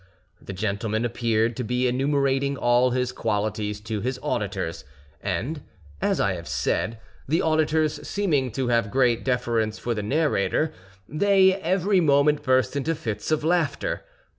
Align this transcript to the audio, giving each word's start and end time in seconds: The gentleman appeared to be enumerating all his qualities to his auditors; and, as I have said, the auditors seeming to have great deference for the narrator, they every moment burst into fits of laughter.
The 0.41 0.51
gentleman 0.51 1.05
appeared 1.05 1.55
to 1.57 1.63
be 1.63 1.87
enumerating 1.87 2.57
all 2.57 2.89
his 2.89 3.11
qualities 3.11 3.79
to 3.81 4.01
his 4.01 4.19
auditors; 4.23 4.83
and, 5.21 5.61
as 6.01 6.19
I 6.19 6.33
have 6.33 6.47
said, 6.47 6.99
the 7.27 7.43
auditors 7.43 8.07
seeming 8.07 8.51
to 8.53 8.69
have 8.69 8.89
great 8.89 9.23
deference 9.23 9.77
for 9.77 9.93
the 9.93 10.01
narrator, 10.01 10.73
they 11.07 11.53
every 11.53 11.99
moment 12.01 12.41
burst 12.41 12.75
into 12.75 12.95
fits 12.95 13.29
of 13.29 13.43
laughter. 13.43 14.01